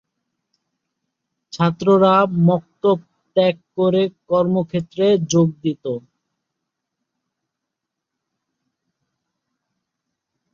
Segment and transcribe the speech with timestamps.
[1.53, 2.13] ছাত্ররা
[2.47, 2.97] মক্তব
[3.35, 5.85] ত্যাগ করে কর্মক্ষেত্রে যোগ দিত।